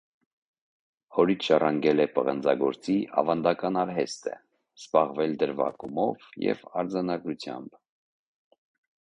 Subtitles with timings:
[1.17, 4.33] Հորից ժառանգել է պղնձագործի ավանդական արհեստը,
[4.85, 7.79] զբաղվել դրվագումով և արձանագործությամբ։